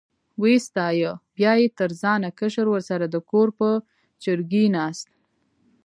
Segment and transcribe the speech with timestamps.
[0.41, 3.69] وې ستایه، بیا یې تر ځانه کشر ورسره د کور په
[4.23, 5.07] چرګۍ ناست.